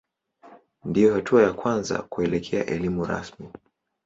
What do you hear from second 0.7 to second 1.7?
Ndiyo hatua ya